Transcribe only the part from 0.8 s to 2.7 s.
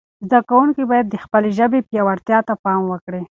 باید د خپلې ژبې پياوړتیا ته